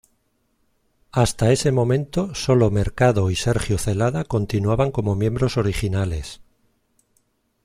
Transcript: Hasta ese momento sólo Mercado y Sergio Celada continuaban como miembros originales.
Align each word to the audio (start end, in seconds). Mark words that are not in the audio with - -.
Hasta 1.11 1.51
ese 1.51 1.71
momento 1.71 2.33
sólo 2.33 2.71
Mercado 2.71 3.29
y 3.29 3.35
Sergio 3.35 3.77
Celada 3.77 4.23
continuaban 4.25 4.89
como 4.91 5.13
miembros 5.15 5.57
originales. 5.57 6.41